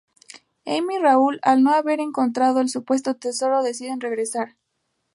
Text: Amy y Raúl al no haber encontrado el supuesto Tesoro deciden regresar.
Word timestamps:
Amy 0.65 0.95
y 0.95 0.97
Raúl 0.99 1.37
al 1.43 1.61
no 1.61 1.75
haber 1.75 1.99
encontrado 1.99 2.59
el 2.59 2.69
supuesto 2.69 3.17
Tesoro 3.17 3.61
deciden 3.61 4.01
regresar. 4.01 4.55